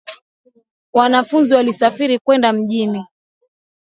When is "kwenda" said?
2.19-2.53